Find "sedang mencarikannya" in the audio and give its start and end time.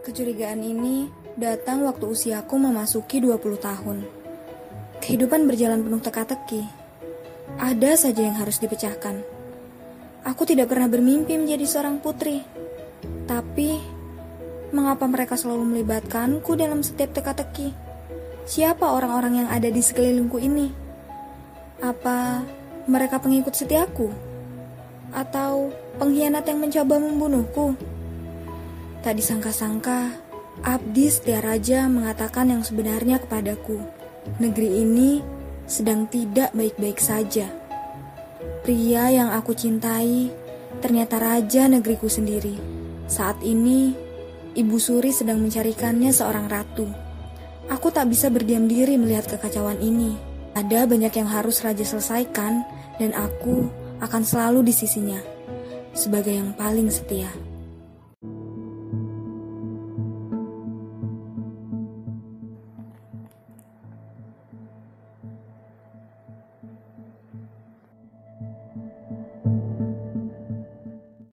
45.16-46.12